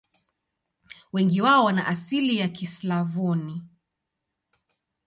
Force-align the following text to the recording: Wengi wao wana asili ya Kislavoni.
Wengi 1.13 1.41
wao 1.41 1.65
wana 1.65 1.87
asili 1.87 2.37
ya 2.37 2.47
Kislavoni. 2.47 3.63